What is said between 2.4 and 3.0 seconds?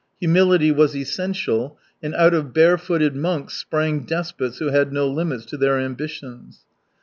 bare